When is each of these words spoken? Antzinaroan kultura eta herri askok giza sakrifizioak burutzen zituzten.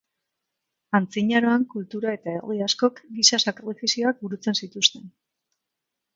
Antzinaroan 0.99 1.65
kultura 1.73 2.13
eta 2.21 2.33
herri 2.39 2.57
askok 2.69 3.03
giza 3.19 3.41
sakrifizioak 3.45 4.27
burutzen 4.27 4.61
zituzten. 4.65 5.07